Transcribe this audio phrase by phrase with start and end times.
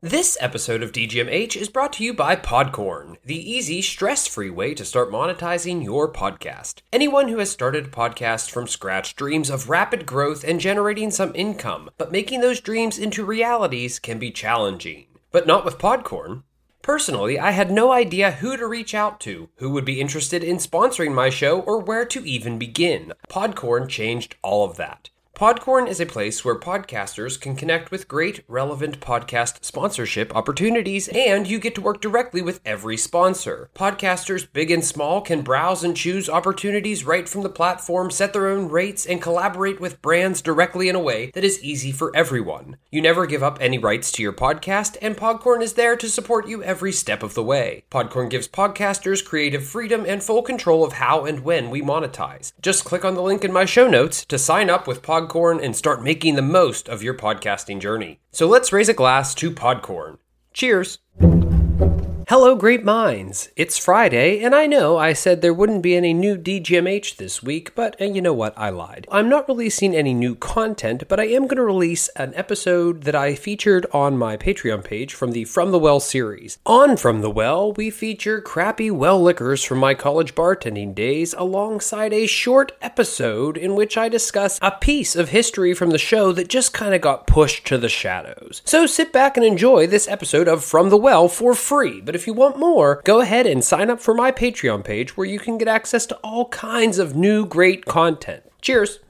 [0.00, 4.72] This episode of DGMH is brought to you by Podcorn, the easy, stress free way
[4.74, 6.82] to start monetizing your podcast.
[6.92, 11.32] Anyone who has started a podcast from scratch dreams of rapid growth and generating some
[11.34, 15.06] income, but making those dreams into realities can be challenging.
[15.32, 16.42] But not with Podcorn.
[16.80, 20.58] Personally, I had no idea who to reach out to, who would be interested in
[20.58, 23.14] sponsoring my show, or where to even begin.
[23.28, 25.08] Podcorn changed all of that.
[25.34, 31.48] Podcorn is a place where podcasters can connect with great, relevant podcast sponsorship opportunities, and
[31.48, 33.68] you get to work directly with every sponsor.
[33.74, 38.46] Podcasters, big and small, can browse and choose opportunities right from the platform, set their
[38.46, 42.76] own rates, and collaborate with brands directly in a way that is easy for everyone.
[42.92, 46.46] You never give up any rights to your podcast, and Podcorn is there to support
[46.46, 47.82] you every step of the way.
[47.90, 52.52] Podcorn gives podcasters creative freedom and full control of how and when we monetize.
[52.62, 55.23] Just click on the link in my show notes to sign up with Podcorn
[55.62, 58.20] and start making the most of your podcasting journey.
[58.32, 60.18] So let's raise a glass to Podcorn.
[60.52, 60.98] Cheers!
[62.28, 63.50] Hello, great minds.
[63.54, 67.74] It's Friday, and I know I said there wouldn't be any new DGMH this week,
[67.74, 68.54] but uh, you know what?
[68.56, 69.06] I lied.
[69.10, 73.14] I'm not releasing any new content, but I am going to release an episode that
[73.14, 76.56] I featured on my Patreon page from the From the Well series.
[76.64, 82.14] On From the Well, we feature crappy well liquors from my college bartending days alongside
[82.14, 86.48] a short episode in which I discuss a piece of history from the show that
[86.48, 88.62] just kind of got pushed to the shadows.
[88.64, 92.00] So sit back and enjoy this episode of From the Well for free.
[92.00, 95.26] But if you want more, go ahead and sign up for my Patreon page where
[95.26, 98.42] you can get access to all kinds of new great content.
[98.60, 99.00] Cheers!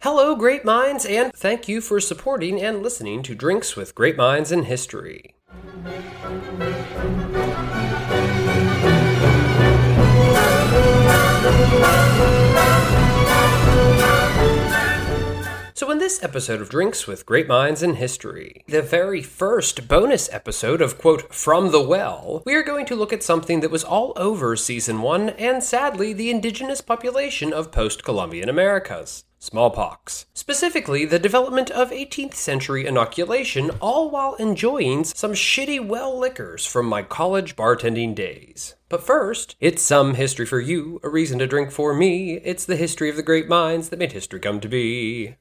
[0.00, 4.52] Hello, great minds, and thank you for supporting and listening to Drinks with Great Minds
[4.52, 5.34] in History.
[16.26, 21.32] Episode of Drinks with Great Minds in History, the very first bonus episode of, quote,
[21.32, 25.02] From the Well, we are going to look at something that was all over season
[25.02, 30.26] one and sadly the indigenous population of post Columbian Americas smallpox.
[30.34, 36.86] Specifically, the development of 18th century inoculation, all while enjoying some shitty well liquors from
[36.86, 38.74] my college bartending days.
[38.88, 42.40] But first, it's some history for you, a reason to drink for me.
[42.42, 45.36] It's the history of the great minds that made history come to be.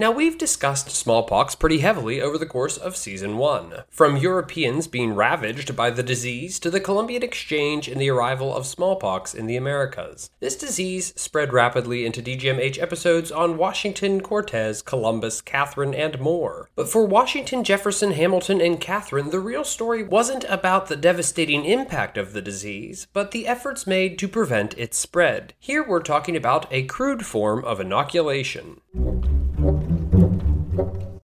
[0.00, 3.82] Now, we've discussed smallpox pretty heavily over the course of season one.
[3.90, 8.64] From Europeans being ravaged by the disease to the Columbian Exchange and the arrival of
[8.64, 10.30] smallpox in the Americas.
[10.38, 16.70] This disease spread rapidly into DGMH episodes on Washington, Cortez, Columbus, Catherine, and more.
[16.76, 22.16] But for Washington, Jefferson, Hamilton, and Catherine, the real story wasn't about the devastating impact
[22.16, 25.54] of the disease, but the efforts made to prevent its spread.
[25.58, 28.80] Here we're talking about a crude form of inoculation.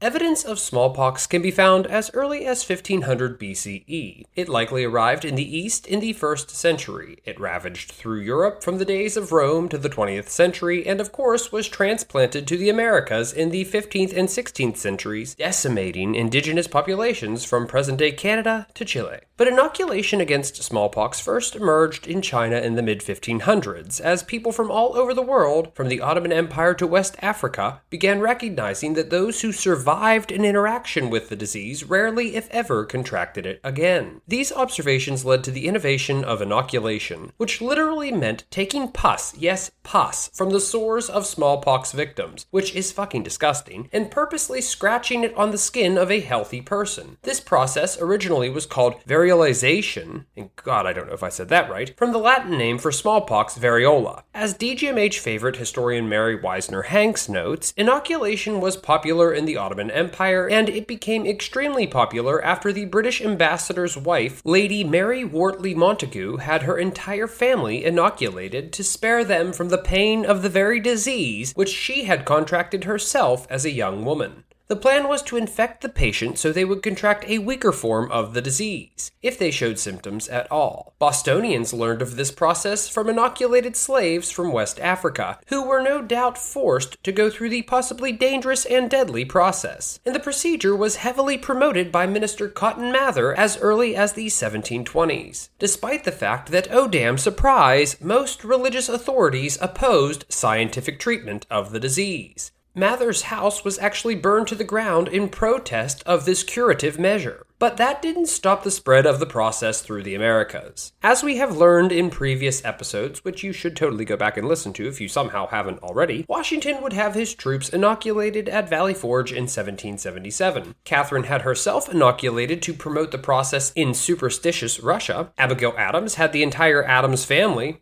[0.02, 4.24] Evidence of smallpox can be found as early as 1500 BCE.
[4.34, 7.18] It likely arrived in the East in the 1st century.
[7.24, 11.12] It ravaged through Europe from the days of Rome to the 20th century, and of
[11.12, 17.44] course was transplanted to the Americas in the 15th and 16th centuries, decimating indigenous populations
[17.44, 19.20] from present day Canada to Chile.
[19.36, 24.70] But inoculation against smallpox first emerged in China in the mid 1500s, as people from
[24.70, 29.42] all over the world, from the Ottoman Empire to West Africa, began recognizing that those
[29.42, 29.91] who survived
[30.30, 34.20] an interaction with the disease rarely, if ever, contracted it again.
[34.26, 40.30] These observations led to the innovation of inoculation, which literally meant taking pus, yes, pus,
[40.32, 45.50] from the sores of smallpox victims, which is fucking disgusting, and purposely scratching it on
[45.50, 47.18] the skin of a healthy person.
[47.22, 51.70] This process originally was called variolization, and God, I don't know if I said that
[51.70, 54.22] right, from the Latin name for smallpox, variola.
[54.34, 60.48] As DGMH favorite historian Merry Wiesner Hanks notes, inoculation was popular in the Ottoman Empire,
[60.48, 66.62] and it became extremely popular after the British ambassador's wife, Lady Mary Wortley Montagu, had
[66.62, 71.68] her entire family inoculated to spare them from the pain of the very disease which
[71.68, 74.44] she had contracted herself as a young woman.
[74.68, 78.32] The plan was to infect the patient so they would contract a weaker form of
[78.32, 80.94] the disease, if they showed symptoms at all.
[80.98, 86.38] Bostonians learned of this process from inoculated slaves from West Africa, who were no doubt
[86.38, 90.00] forced to go through the possibly dangerous and deadly process.
[90.06, 95.48] And the procedure was heavily promoted by Minister Cotton Mather as early as the 1720s,
[95.58, 101.80] despite the fact that, oh damn surprise, most religious authorities opposed scientific treatment of the
[101.80, 102.52] disease.
[102.74, 107.44] Mather's house was actually burned to the ground in protest of this curative measure.
[107.62, 110.92] but that didn't stop the spread of the process through the Americas.
[111.00, 114.72] As we have learned in previous episodes, which you should totally go back and listen
[114.72, 119.30] to if you somehow haven't already, Washington would have his troops inoculated at Valley Forge
[119.30, 120.74] in 1777.
[120.82, 125.30] Catherine had herself inoculated to promote the process in superstitious Russia.
[125.38, 127.80] Abigail Adams had the entire Adams family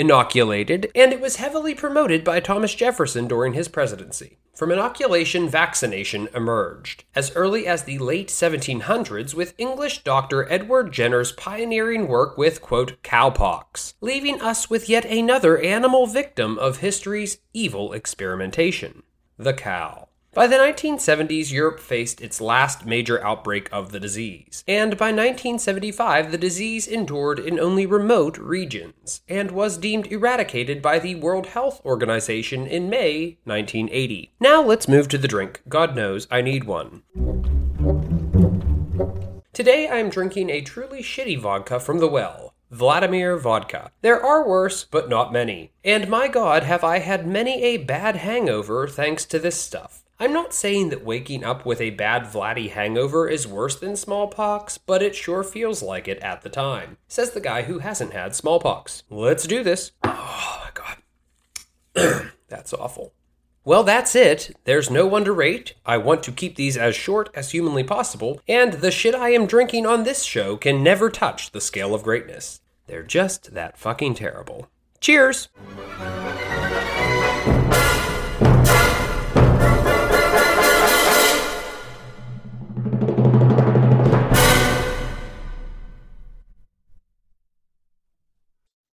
[0.00, 4.38] inoculated, and it was heavily promoted by Thomas Jefferson during his presidency.
[4.56, 11.32] From inoculation, vaccination emerged, as early as the late 1700s with English doctor Edward Jenner's
[11.32, 17.92] pioneering work with, quote, cowpox, leaving us with yet another animal victim of history's evil
[17.92, 19.02] experimentation
[19.36, 20.09] the cow.
[20.32, 26.30] By the 1970s, Europe faced its last major outbreak of the disease, and by 1975,
[26.30, 31.84] the disease endured in only remote regions and was deemed eradicated by the World Health
[31.84, 34.32] Organization in May 1980.
[34.38, 35.62] Now let's move to the drink.
[35.68, 37.02] God knows I need one.
[39.52, 42.54] Today I am drinking a truly shitty vodka from the well.
[42.70, 43.90] Vladimir Vodka.
[44.00, 45.72] There are worse, but not many.
[45.84, 50.04] And my god, have I had many a bad hangover thanks to this stuff.
[50.22, 54.76] I'm not saying that waking up with a bad Vladdy hangover is worse than smallpox,
[54.76, 58.36] but it sure feels like it at the time, says the guy who hasn't had
[58.36, 59.02] smallpox.
[59.08, 59.92] Let's do this.
[60.04, 62.32] Oh my god.
[62.48, 63.14] that's awful.
[63.64, 64.54] Well, that's it.
[64.64, 65.72] There's no one to rate.
[65.86, 69.46] I want to keep these as short as humanly possible, and the shit I am
[69.46, 72.60] drinking on this show can never touch the scale of greatness.
[72.86, 74.68] They're just that fucking terrible.
[75.00, 75.48] Cheers!